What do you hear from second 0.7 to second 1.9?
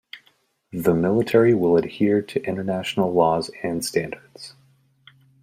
The Military will